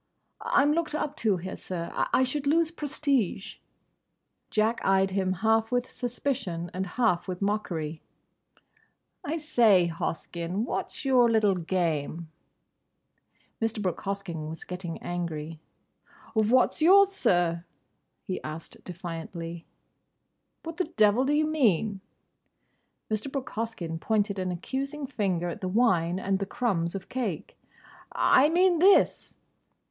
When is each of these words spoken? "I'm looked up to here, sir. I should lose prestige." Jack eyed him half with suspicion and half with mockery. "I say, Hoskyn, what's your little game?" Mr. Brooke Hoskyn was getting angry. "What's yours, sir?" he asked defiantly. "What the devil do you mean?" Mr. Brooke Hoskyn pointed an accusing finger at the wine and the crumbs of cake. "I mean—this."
"I'm 0.41 0.71
looked 0.73 0.95
up 0.95 1.15
to 1.17 1.37
here, 1.37 1.55
sir. 1.55 1.91
I 1.95 2.23
should 2.23 2.47
lose 2.47 2.71
prestige." 2.71 3.57
Jack 4.49 4.83
eyed 4.83 5.11
him 5.11 5.31
half 5.45 5.71
with 5.71 5.91
suspicion 5.91 6.71
and 6.73 6.87
half 6.97 7.27
with 7.27 7.39
mockery. 7.39 8.01
"I 9.23 9.37
say, 9.37 9.85
Hoskyn, 9.95 10.63
what's 10.65 11.05
your 11.05 11.29
little 11.29 11.53
game?" 11.53 12.31
Mr. 13.61 13.79
Brooke 13.79 14.01
Hoskyn 14.01 14.49
was 14.49 14.63
getting 14.63 14.97
angry. 15.03 15.59
"What's 16.33 16.81
yours, 16.81 17.09
sir?" 17.11 17.63
he 18.23 18.41
asked 18.41 18.83
defiantly. 18.83 19.67
"What 20.63 20.77
the 20.77 20.85
devil 20.85 21.25
do 21.25 21.33
you 21.33 21.45
mean?" 21.45 22.01
Mr. 23.11 23.31
Brooke 23.31 23.51
Hoskyn 23.51 23.99
pointed 23.99 24.39
an 24.39 24.51
accusing 24.51 25.05
finger 25.05 25.47
at 25.47 25.61
the 25.61 25.67
wine 25.67 26.19
and 26.19 26.39
the 26.39 26.47
crumbs 26.47 26.95
of 26.95 27.07
cake. 27.07 27.55
"I 28.11 28.49
mean—this." 28.49 29.37